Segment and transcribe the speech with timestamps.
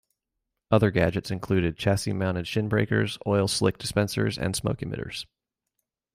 [0.71, 5.27] Other gadgets included chassis-mounted shinbreakers, oil slick dispensers and smoke emitters.